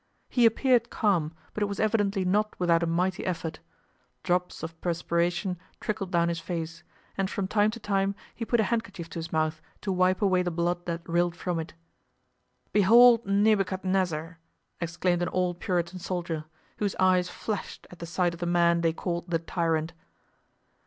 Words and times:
He 0.29 0.47
appeared 0.47 0.89
calm, 0.89 1.35
but 1.53 1.61
it 1.61 1.67
was 1.67 1.79
evidently 1.79 2.25
not 2.25 2.59
without 2.59 2.81
a 2.81 2.87
mighty 2.87 3.23
effort. 3.23 3.59
Drops 4.23 4.63
of 4.63 4.81
perspiration 4.81 5.59
trickled 5.79 6.09
down 6.11 6.27
his 6.29 6.39
face, 6.39 6.81
and 7.19 7.29
from 7.29 7.47
time 7.47 7.69
to 7.69 7.79
time 7.79 8.15
he 8.33 8.43
put 8.43 8.59
a 8.59 8.63
handkerchief 8.63 9.11
to 9.11 9.19
his 9.19 9.31
mouth 9.31 9.61
to 9.81 9.91
wipe 9.91 10.23
away 10.23 10.41
the 10.41 10.49
blood 10.49 10.87
that 10.87 11.07
rilled 11.07 11.35
from 11.35 11.59
it. 11.59 11.75
"Behold 12.73 13.27
Nebuchadnezzar!" 13.27 14.39
exclaimed 14.79 15.21
an 15.21 15.29
old 15.29 15.59
Puritan 15.59 15.99
soldier, 15.99 16.45
whose 16.77 16.95
eyes 16.99 17.29
flashed 17.29 17.85
at 17.91 17.99
the 17.99 18.07
sight 18.07 18.33
of 18.33 18.39
the 18.39 18.47
man 18.47 18.81
they 18.81 18.93
called 18.93 19.29
the 19.29 19.37
tyrant. 19.37 19.93